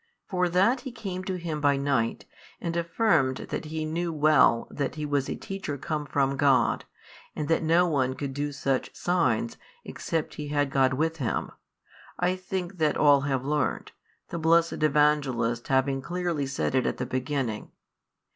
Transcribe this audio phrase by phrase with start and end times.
[0.27, 2.25] For that he came to Him by night,
[2.59, 6.85] and affirmed that he knew well that He was a teacher come from God
[7.35, 11.51] and that no one could do such signs, except he had God with him,
[12.17, 13.91] I think that all have learnt,
[14.29, 17.71] the blessed Evangelist having clearly said it at the beginning.